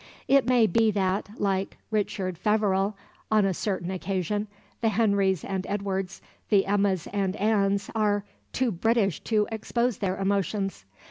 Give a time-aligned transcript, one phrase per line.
[0.27, 2.95] It may be that, like Richard Feverel
[3.29, 4.47] on a certain occasion,
[4.81, 10.85] the Henrys and Edwards, the Emmas and Annes are "too British to expose their emotions."